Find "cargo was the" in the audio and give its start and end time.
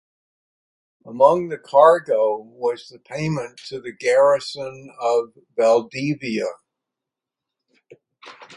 1.59-2.97